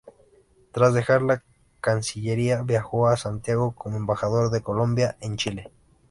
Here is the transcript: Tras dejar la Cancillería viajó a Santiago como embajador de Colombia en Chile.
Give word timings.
Tras 0.71 0.95
dejar 0.95 1.21
la 1.21 1.43
Cancillería 1.79 2.63
viajó 2.63 3.07
a 3.07 3.17
Santiago 3.17 3.75
como 3.75 3.97
embajador 3.97 4.49
de 4.49 4.63
Colombia 4.63 5.15
en 5.21 5.37
Chile. 5.37 5.69